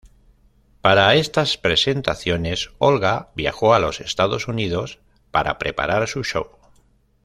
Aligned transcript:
Para 0.81 1.13
estas 1.13 1.59
presentaciones, 1.59 2.71
Olga 2.79 3.29
viajó 3.35 3.75
a 3.75 3.79
los 3.79 4.01
Estados 4.01 4.47
Unidos 4.47 4.97
para 5.29 5.59
preparar 5.59 6.07
su 6.07 6.23
show. 6.23 6.47